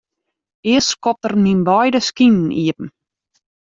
[0.71, 2.87] Earst skopt er myn beide skinen iepen.